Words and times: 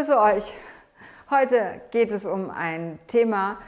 grüße 0.00 0.18
euch. 0.18 0.54
Heute 1.28 1.82
geht 1.90 2.10
es 2.10 2.24
um 2.24 2.48
ein 2.48 2.98
Thema, 3.06 3.58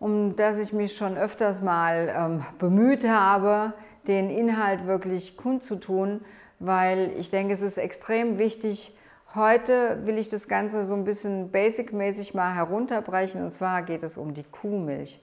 um 0.00 0.34
das 0.34 0.58
ich 0.58 0.72
mich 0.72 0.96
schon 0.96 1.18
öfters 1.18 1.60
mal 1.60 2.10
ähm, 2.16 2.42
bemüht 2.58 3.06
habe, 3.06 3.74
den 4.08 4.30
Inhalt 4.30 4.86
wirklich 4.86 5.36
kundzutun, 5.36 6.24
weil 6.58 7.12
ich 7.18 7.28
denke, 7.28 7.52
es 7.52 7.60
ist 7.60 7.76
extrem 7.76 8.38
wichtig. 8.38 8.96
Heute 9.34 10.06
will 10.06 10.16
ich 10.16 10.30
das 10.30 10.48
Ganze 10.48 10.86
so 10.86 10.94
ein 10.94 11.04
bisschen 11.04 11.50
basic-mäßig 11.50 12.32
mal 12.32 12.54
herunterbrechen 12.54 13.44
und 13.44 13.52
zwar 13.52 13.82
geht 13.82 14.04
es 14.04 14.16
um 14.16 14.32
die 14.32 14.44
Kuhmilch 14.44 15.22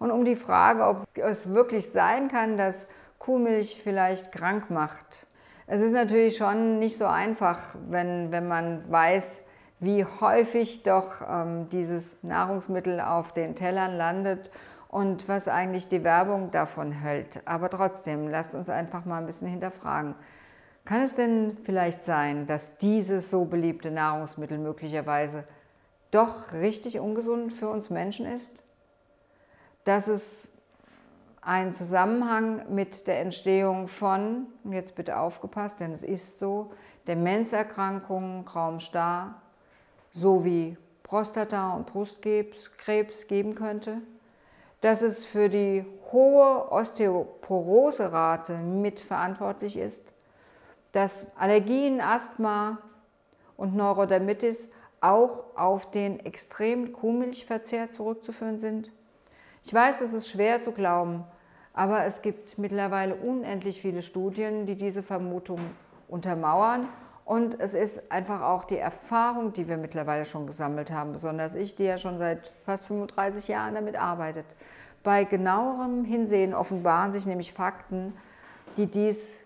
und 0.00 0.10
um 0.10 0.24
die 0.24 0.34
Frage, 0.34 0.88
ob 0.88 1.04
es 1.14 1.54
wirklich 1.54 1.88
sein 1.88 2.26
kann, 2.26 2.56
dass 2.56 2.88
Kuhmilch 3.20 3.80
vielleicht 3.80 4.32
krank 4.32 4.70
macht. 4.70 5.24
Es 5.68 5.80
ist 5.80 5.92
natürlich 5.92 6.36
schon 6.36 6.80
nicht 6.80 6.98
so 6.98 7.06
einfach, 7.06 7.60
wenn, 7.88 8.32
wenn 8.32 8.48
man 8.48 8.90
weiß, 8.90 9.42
wie 9.80 10.04
häufig 10.04 10.82
doch 10.82 11.22
ähm, 11.28 11.68
dieses 11.70 12.22
Nahrungsmittel 12.22 13.00
auf 13.00 13.32
den 13.32 13.56
Tellern 13.56 13.96
landet 13.96 14.50
und 14.88 15.28
was 15.28 15.48
eigentlich 15.48 15.88
die 15.88 16.04
Werbung 16.04 16.50
davon 16.50 16.92
hält. 16.92 17.40
Aber 17.46 17.70
trotzdem, 17.70 18.28
lasst 18.28 18.54
uns 18.54 18.68
einfach 18.68 19.04
mal 19.04 19.18
ein 19.18 19.26
bisschen 19.26 19.48
hinterfragen. 19.48 20.14
Kann 20.84 21.00
es 21.00 21.14
denn 21.14 21.56
vielleicht 21.62 22.04
sein, 22.04 22.46
dass 22.46 22.76
dieses 22.78 23.30
so 23.30 23.44
beliebte 23.44 23.90
Nahrungsmittel 23.90 24.58
möglicherweise 24.58 25.44
doch 26.10 26.52
richtig 26.52 26.98
ungesund 26.98 27.52
für 27.52 27.68
uns 27.68 27.88
Menschen 27.88 28.26
ist? 28.26 28.62
Dass 29.84 30.08
es 30.08 30.48
einen 31.40 31.72
Zusammenhang 31.72 32.74
mit 32.74 33.06
der 33.06 33.20
Entstehung 33.20 33.86
von, 33.86 34.46
jetzt 34.64 34.94
bitte 34.94 35.18
aufgepasst, 35.18 35.80
denn 35.80 35.92
es 35.92 36.02
ist 36.02 36.38
so, 36.38 36.72
Demenzerkrankungen, 37.06 38.46
Raum 38.46 38.78
starr, 40.10 40.20
sowie 40.20 40.76
Prostata- 41.02 41.74
und 41.74 41.86
Brustkrebs 41.86 43.26
geben 43.26 43.54
könnte, 43.54 43.98
dass 44.80 45.02
es 45.02 45.26
für 45.26 45.48
die 45.48 45.84
hohe 46.12 46.70
Osteoporoserate 46.70 48.56
mitverantwortlich 48.58 49.76
ist, 49.76 50.12
dass 50.92 51.26
Allergien, 51.36 52.00
Asthma 52.00 52.78
und 53.56 53.76
Neurodermitis 53.76 54.68
auch 55.00 55.44
auf 55.56 55.90
den 55.90 56.20
extremen 56.20 56.92
Kuhmilchverzehr 56.92 57.90
zurückzuführen 57.90 58.58
sind. 58.58 58.90
Ich 59.64 59.72
weiß, 59.72 60.00
es 60.00 60.14
ist 60.14 60.28
schwer 60.28 60.60
zu 60.60 60.72
glauben, 60.72 61.24
aber 61.72 62.04
es 62.04 62.22
gibt 62.22 62.58
mittlerweile 62.58 63.14
unendlich 63.14 63.80
viele 63.80 64.02
Studien, 64.02 64.66
die 64.66 64.76
diese 64.76 65.02
Vermutung 65.02 65.60
untermauern 66.08 66.88
und 67.30 67.60
es 67.60 67.74
ist 67.74 68.10
einfach 68.10 68.42
auch 68.42 68.64
die 68.64 68.78
Erfahrung, 68.78 69.52
die 69.52 69.68
wir 69.68 69.76
mittlerweile 69.76 70.24
schon 70.24 70.48
gesammelt 70.48 70.90
haben, 70.90 71.12
besonders 71.12 71.54
ich, 71.54 71.76
die 71.76 71.84
ja 71.84 71.96
schon 71.96 72.18
seit 72.18 72.50
fast 72.66 72.86
35 72.86 73.46
Jahren 73.46 73.76
damit 73.76 73.94
arbeitet. 73.94 74.46
Bei 75.04 75.22
genauerem 75.22 76.04
Hinsehen 76.04 76.54
offenbaren 76.54 77.12
sich 77.12 77.26
nämlich 77.26 77.52
Fakten, 77.52 78.14
die 78.76 78.86
dies 78.86 79.38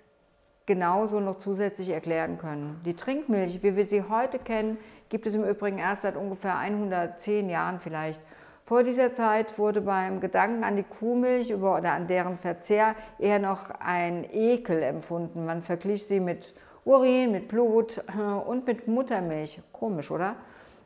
genauso 0.64 1.20
noch 1.20 1.36
zusätzlich 1.36 1.90
erklären 1.90 2.38
können. 2.38 2.80
Die 2.86 2.94
Trinkmilch, 2.94 3.62
wie 3.62 3.76
wir 3.76 3.84
sie 3.84 4.04
heute 4.08 4.38
kennen, 4.38 4.78
gibt 5.10 5.26
es 5.26 5.34
im 5.34 5.44
Übrigen 5.44 5.76
erst 5.76 6.02
seit 6.02 6.16
ungefähr 6.16 6.56
110 6.56 7.50
Jahren 7.50 7.80
vielleicht. 7.80 8.22
Vor 8.62 8.82
dieser 8.82 9.12
Zeit 9.12 9.58
wurde 9.58 9.82
beim 9.82 10.20
Gedanken 10.20 10.64
an 10.64 10.76
die 10.76 10.84
Kuhmilch 10.84 11.54
oder 11.54 11.92
an 11.92 12.06
deren 12.06 12.38
Verzehr 12.38 12.94
eher 13.18 13.40
noch 13.40 13.68
ein 13.78 14.24
Ekel 14.32 14.82
empfunden. 14.82 15.44
Man 15.44 15.60
verglich 15.60 16.06
sie 16.06 16.20
mit 16.20 16.54
Urin, 16.84 17.32
mit 17.32 17.48
Blut 17.48 18.04
äh, 18.08 18.20
und 18.20 18.66
mit 18.66 18.86
Muttermilch. 18.86 19.60
Komisch, 19.72 20.10
oder? 20.10 20.36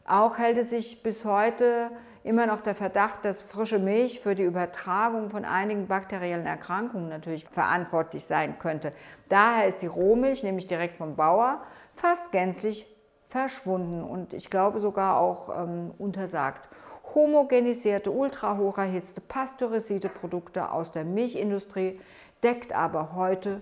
Auch 0.07 0.39
hält 0.39 0.57
es 0.59 0.71
sich 0.71 1.03
bis 1.03 1.25
heute 1.25 1.91
immer 2.25 2.47
noch 2.47 2.61
der 2.61 2.75
Verdacht, 2.75 3.25
dass 3.25 3.43
frische 3.43 3.79
Milch 3.79 4.21
für 4.21 4.35
die 4.35 4.45
Übertragung 4.45 5.29
von 5.31 5.45
einigen 5.45 5.87
bakteriellen 5.87 6.47
Erkrankungen 6.47 7.09
natürlich 7.09 7.47
verantwortlich 7.49 8.25
sein 8.25 8.59
könnte. 8.59 8.93
Daher 9.29 9.67
ist 9.67 9.83
die 9.83 9.87
Rohmilch, 9.87 10.43
nämlich 10.43 10.67
direkt 10.67 10.97
vom 10.97 11.17
Bauer, 11.17 11.63
fast 11.95 12.33
gänzlich 12.33 12.87
verschwunden 13.27 14.03
und 14.03 14.33
ich 14.33 14.51
glaube 14.51 14.81
sogar 14.81 15.19
auch 15.19 15.51
ähm, 15.63 15.93
untersagt. 15.99 16.69
Homogenisierte, 17.15 18.11
ultrahoch 18.11 18.79
erhitzte, 18.79 19.21
pasteurisierte 19.21 20.09
Produkte 20.09 20.71
aus 20.71 20.93
der 20.93 21.05
Milchindustrie 21.05 22.01
deckt 22.43 22.73
aber 22.73 23.15
heute 23.15 23.61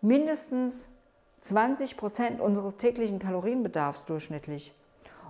mindestens 0.00 0.88
20 1.40 1.96
Prozent 1.96 2.40
unseres 2.40 2.76
täglichen 2.76 3.18
Kalorienbedarfs 3.18 4.04
durchschnittlich. 4.04 4.74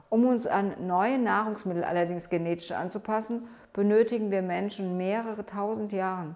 Um 0.09 0.27
uns 0.27 0.47
an 0.47 0.75
neue 0.87 1.19
Nahrungsmittel 1.19 1.85
allerdings 1.85 2.29
genetisch 2.29 2.73
anzupassen, 2.73 3.49
benötigen 3.73 4.33
wir 4.33 4.43
Menschen 4.43 4.97
mehrere 4.97 5.47
tausend 5.47 5.93
Jahre. 5.93 6.35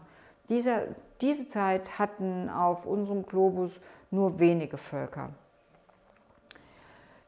Diese, 0.49 0.95
diese 1.21 1.49
Zeit 1.49 1.99
hatten 1.99 2.49
auf 2.49 2.87
unserem 2.87 3.27
Globus 3.27 3.81
nur 4.11 4.39
wenige 4.39 4.77
Völker. 4.77 5.31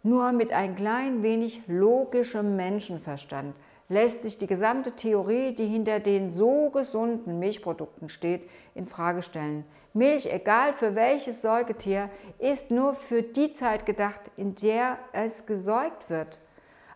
Nur 0.05 0.31
mit 0.31 0.53
ein 0.53 0.77
klein 0.77 1.25
wenig 1.25 1.63
logischem 1.67 2.55
Menschenverstand 2.55 3.57
lässt 3.89 4.23
sich 4.23 4.39
die 4.39 4.47
gesamte 4.47 4.93
Theorie, 4.93 5.53
die 5.53 5.67
hinter 5.67 6.01
den 6.01 6.31
so 6.31 6.71
gesunden 6.71 7.39
Milchprodukten 7.39 8.09
steht, 8.09 8.49
in 8.75 8.87
Frage 8.87 9.23
stellen. 9.23 9.65
Milch, 9.93 10.31
egal 10.33 10.73
für 10.73 10.95
welches 10.95 11.41
Säugetier, 11.41 12.11
ist 12.39 12.71
nur 12.71 12.95
für 12.95 13.23
die 13.23 13.53
Zeit 13.53 13.87
gedacht, 13.87 14.21
in 14.37 14.55
der 14.55 14.99
es 15.13 15.47
gesäugt 15.47 16.11
wird. 16.11 16.39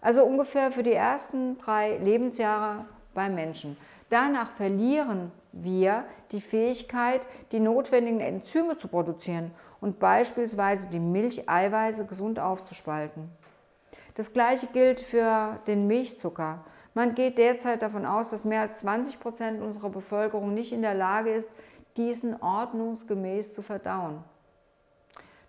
Also 0.00 0.24
ungefähr 0.24 0.70
für 0.70 0.82
die 0.82 0.92
ersten 0.92 1.58
drei 1.58 1.96
Lebensjahre 1.98 2.86
beim 3.14 3.34
Menschen. 3.34 3.76
Danach 4.08 4.50
verlieren 4.50 5.30
wir 5.52 6.04
die 6.32 6.40
Fähigkeit, 6.40 7.22
die 7.52 7.60
notwendigen 7.60 8.20
Enzyme 8.20 8.76
zu 8.76 8.88
produzieren 8.88 9.52
und 9.80 9.98
beispielsweise 9.98 10.88
die 10.88 11.00
Milcheiweiße 11.00 12.06
gesund 12.06 12.38
aufzuspalten. 12.38 13.30
Das 14.14 14.32
gleiche 14.32 14.66
gilt 14.66 15.00
für 15.00 15.58
den 15.66 15.86
Milchzucker. 15.86 16.64
Man 16.94 17.14
geht 17.14 17.38
derzeit 17.38 17.82
davon 17.82 18.04
aus, 18.04 18.30
dass 18.30 18.44
mehr 18.44 18.62
als 18.62 18.80
20 18.80 19.20
Prozent 19.20 19.62
unserer 19.62 19.90
Bevölkerung 19.90 20.54
nicht 20.54 20.72
in 20.72 20.82
der 20.82 20.94
Lage 20.94 21.30
ist, 21.30 21.50
diesen 21.96 22.40
ordnungsgemäß 22.40 23.52
zu 23.54 23.62
verdauen. 23.62 24.24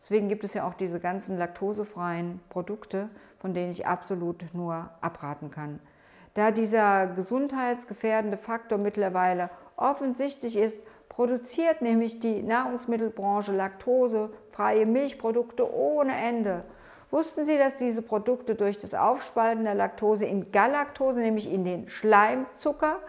Deswegen 0.02 0.30
gibt 0.30 0.44
es 0.44 0.54
ja 0.54 0.68
auch 0.68 0.74
diese 0.74 1.00
ganzen 1.00 1.38
laktosefreien 1.38 2.40
Produkte, 2.50 3.10
von 3.40 3.54
denen 3.54 3.72
ich 3.72 3.86
absolut 3.86 4.46
nur 4.54 4.90
abraten 5.02 5.52
kann. 5.52 5.80
Da 6.34 6.52
dieser 6.52 7.08
gesundheitsgefährdende 7.08 8.38
Faktor 8.38 8.78
mittlerweile 8.78 9.50
offensichtlich 9.76 10.58
ist, 10.58 10.80
produziert 11.10 11.82
nämlich 11.82 12.20
die 12.20 12.42
Nahrungsmittelbranche 12.42 13.52
laktosefreie 13.52 14.86
Milchprodukte 14.86 15.72
ohne 15.72 16.16
Ende. 16.16 16.64
Wussten 17.12 17.44
Sie, 17.44 17.58
dass 17.58 17.76
diese 17.76 18.02
Produkte 18.02 18.56
durch 18.56 18.78
das 18.78 18.94
Aufspalten 18.94 19.66
der 19.66 19.76
Laktose 19.76 20.26
in 20.26 20.52
Galaktose, 20.52 21.20
nämlich 21.20 21.52
in 21.52 21.66
den 21.66 21.90
Schleimzucker, 21.90 23.00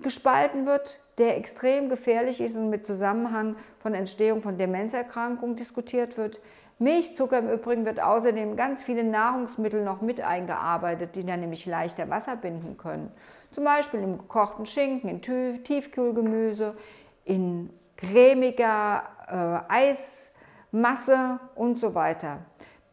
gespalten 0.00 0.64
wird, 0.64 0.98
der 1.18 1.36
extrem 1.36 1.90
gefährlich 1.90 2.40
ist 2.40 2.56
und 2.56 2.70
mit 2.70 2.86
Zusammenhang 2.86 3.56
von 3.78 3.94
Entstehung 3.94 4.42
von 4.42 4.56
Demenzerkrankungen 4.56 5.56
diskutiert 5.56 6.16
wird? 6.16 6.40
Milchzucker 6.78 7.38
im 7.38 7.50
Übrigen 7.50 7.84
wird 7.84 8.02
außerdem 8.02 8.56
ganz 8.56 8.82
viele 8.82 9.04
Nahrungsmittel 9.04 9.84
noch 9.84 10.00
mit 10.00 10.20
eingearbeitet, 10.20 11.14
die 11.14 11.24
dann 11.24 11.40
nämlich 11.40 11.66
leichter 11.66 12.10
Wasser 12.10 12.36
binden 12.36 12.76
können. 12.78 13.12
Zum 13.52 13.62
Beispiel 13.62 14.00
im 14.00 14.18
gekochten 14.18 14.66
Schinken, 14.66 15.08
in 15.08 15.62
Tiefkühlgemüse, 15.62 16.74
in 17.24 17.70
cremiger 17.96 19.64
äh, 19.68 19.72
Eismasse 20.72 21.38
und 21.54 21.78
so 21.78 21.94
weiter. 21.94 22.38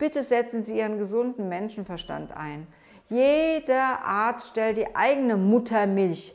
Bitte 0.01 0.23
setzen 0.23 0.63
Sie 0.63 0.79
Ihren 0.79 0.97
gesunden 0.97 1.47
Menschenverstand 1.47 2.35
ein. 2.35 2.65
Jeder 3.07 4.03
Arzt 4.03 4.47
stellt 4.47 4.77
die 4.77 4.95
eigene 4.95 5.37
Muttermilch 5.37 6.33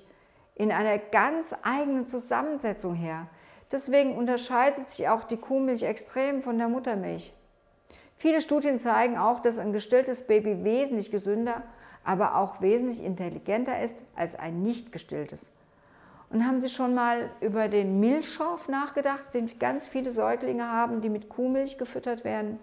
in 0.54 0.70
einer 0.70 0.98
ganz 0.98 1.52
eigenen 1.64 2.06
Zusammensetzung 2.06 2.94
her. 2.94 3.26
Deswegen 3.72 4.14
unterscheidet 4.14 4.86
sich 4.86 5.08
auch 5.08 5.24
die 5.24 5.38
Kuhmilch 5.38 5.82
extrem 5.82 6.44
von 6.44 6.58
der 6.58 6.68
Muttermilch. 6.68 7.32
Viele 8.14 8.40
Studien 8.40 8.78
zeigen 8.78 9.18
auch, 9.18 9.40
dass 9.40 9.58
ein 9.58 9.72
gestilltes 9.72 10.28
Baby 10.28 10.62
wesentlich 10.62 11.10
gesünder, 11.10 11.64
aber 12.04 12.36
auch 12.36 12.60
wesentlich 12.60 13.02
intelligenter 13.02 13.82
ist 13.82 14.04
als 14.14 14.36
ein 14.36 14.62
nicht 14.62 14.92
gestilltes. 14.92 15.50
Und 16.30 16.46
haben 16.46 16.60
Sie 16.60 16.68
schon 16.68 16.94
mal 16.94 17.30
über 17.40 17.66
den 17.66 17.98
Milchschorf 17.98 18.68
nachgedacht, 18.68 19.34
den 19.34 19.58
ganz 19.58 19.88
viele 19.88 20.12
Säuglinge 20.12 20.70
haben, 20.70 21.00
die 21.00 21.08
mit 21.08 21.28
Kuhmilch 21.28 21.78
gefüttert 21.78 22.22
werden? 22.22 22.60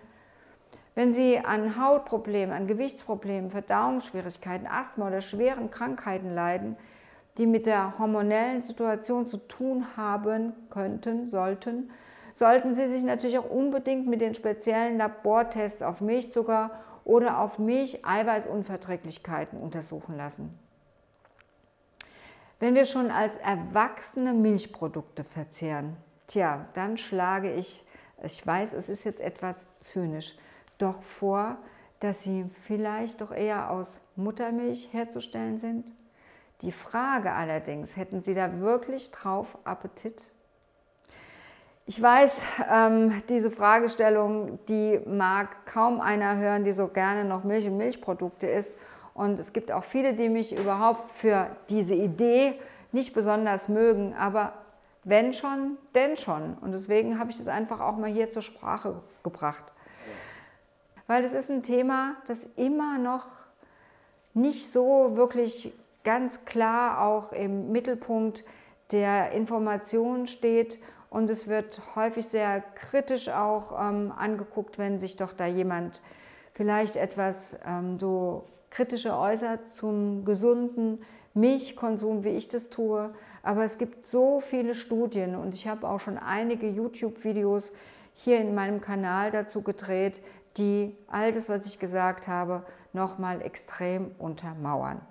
Wenn 0.96 1.12
Sie 1.12 1.40
an 1.40 1.82
Hautproblemen, 1.82 2.56
an 2.56 2.68
Gewichtsproblemen, 2.68 3.50
Verdauungsschwierigkeiten, 3.50 4.68
Asthma 4.68 5.08
oder 5.08 5.22
schweren 5.22 5.72
Krankheiten 5.72 6.36
leiden, 6.36 6.78
die 7.38 7.48
mit 7.48 7.66
der 7.66 7.98
hormonellen 7.98 8.62
Situation 8.62 9.28
zu 9.28 9.38
tun 9.38 9.98
haben 9.98 10.54
könnten, 10.70 11.32
sollten, 11.32 11.90
sollten 12.36 12.76
Sie 12.76 12.86
sich 12.88 13.02
natürlich 13.04 13.40
auch 13.40 13.50
unbedingt 13.50 14.08
mit 14.08 14.22
den 14.22 14.36
speziellen 14.36 15.00
Labortests 15.00 15.82
auf 15.82 16.02
Milchzucker 16.02 16.70
oder 17.06 17.40
auf 17.40 17.58
Milch-Eiweißunverträglichkeiten 17.58 19.60
untersuchen 19.60 20.16
lassen. 20.16 20.60
Wenn 22.60 22.76
wir 22.76 22.86
schon 22.86 23.10
als 23.10 23.38
Erwachsene 23.38 24.34
Milchprodukte 24.34 25.24
verzehren, 25.24 25.98
tja, 26.28 26.68
dann 26.76 26.98
schlage 26.98 27.52
ich, 27.52 27.84
ich 28.22 28.46
weiß, 28.46 28.74
es 28.74 28.90
ist 28.90 29.04
jetzt 29.04 29.20
etwas 29.20 29.66
zynisch, 29.80 30.36
doch 30.78 31.02
vor, 31.02 31.58
dass 32.00 32.24
sie 32.24 32.46
vielleicht 32.62 33.22
doch 33.22 33.32
eher 33.32 33.72
aus 33.72 34.00
Muttermilch 34.16 34.90
herzustellen 34.92 35.58
sind? 35.58 35.92
Die 36.62 36.72
Frage 36.72 37.32
allerdings, 37.32 37.98
hätten 37.98 38.24
Sie 38.24 38.34
da 38.34 38.60
wirklich 38.62 39.12
drauf 39.12 39.58
Appetit? 39.66 40.24
Ich 41.86 42.02
weiß, 42.02 42.42
ähm, 42.72 43.22
diese 43.28 43.52
Fragestellung, 43.52 44.60
die 44.70 45.02
mag 45.06 45.66
kaum 45.66 46.00
einer 46.00 46.38
hören, 46.38 46.64
die 46.64 46.72
so 46.72 46.88
gerne 46.88 47.26
noch 47.26 47.44
Milch 47.44 47.68
und 47.68 47.76
Milchprodukte 47.76 48.48
isst. 48.48 48.78
Und 49.14 49.38
es 49.40 49.52
gibt 49.52 49.74
auch 49.74 49.84
viele, 49.84 50.14
die 50.14 50.30
mich 50.30 50.56
überhaupt 50.56 51.12
für 51.12 51.48
diese 51.70 51.96
Idee 51.96 52.58
nicht 52.94 53.14
besonders 53.14 53.68
mögen. 53.68 54.14
Aber 54.14 54.54
wenn 55.04 55.34
schon, 55.34 55.78
denn 55.94 56.16
schon. 56.16 56.58
Und 56.62 56.72
deswegen 56.72 57.20
habe 57.20 57.32
ich 57.32 57.38
das 57.38 57.50
einfach 57.50 57.82
auch 57.82 57.98
mal 57.98 58.10
hier 58.10 58.30
zur 58.30 58.42
Sprache 58.42 59.02
gebracht. 59.22 59.73
Weil 61.08 61.24
es 61.24 61.34
ist 61.34 61.52
ein 61.52 61.64
Thema, 61.64 62.16
das 62.28 62.48
immer 62.56 62.98
noch 62.98 63.28
nicht 64.34 64.72
so 64.72 65.16
wirklich 65.16 65.74
ganz 66.04 66.46
klar 66.46 67.06
auch 67.06 67.32
im 67.32 67.72
Mittelpunkt 67.72 68.44
der 68.92 69.32
Information 69.32 70.28
steht 70.28 70.80
und 71.10 71.30
es 71.30 71.48
wird 71.48 71.96
häufig 71.96 72.26
sehr 72.26 72.62
kritisch 72.62 73.30
auch 73.30 73.72
ähm, 73.80 74.12
angeguckt, 74.16 74.80
wenn 74.80 75.00
sich 75.00 75.16
doch 75.16 75.34
da 75.34 75.46
jemand 75.46 76.02
vielleicht 76.54 76.96
etwas 76.96 77.56
ähm, 77.66 78.00
so 78.00 78.46
kritischer 78.70 79.20
äußert 79.20 79.74
zum 79.74 80.26
gesunden 80.26 81.04
Milchkonsum, 81.36 82.24
wie 82.24 82.30
ich 82.30 82.48
das 82.48 82.70
tue. 82.70 83.14
Aber 83.44 83.64
es 83.64 83.78
gibt 83.78 84.06
so 84.06 84.40
viele 84.40 84.74
Studien 84.74 85.36
und 85.36 85.54
ich 85.54 85.68
habe 85.68 85.88
auch 85.88 86.00
schon 86.00 86.18
einige 86.18 86.68
YouTube-Videos 86.68 87.72
hier 88.14 88.40
in 88.40 88.56
meinem 88.56 88.82
Kanal 88.82 89.32
dazu 89.32 89.62
gedreht, 89.62 90.22
die 90.58 90.96
all 91.08 91.32
das, 91.32 91.50
was 91.50 91.66
ich 91.66 91.80
gesagt 91.80 92.28
habe, 92.28 92.66
nochmal 92.94 93.42
extrem 93.42 94.12
untermauern. 94.18 95.02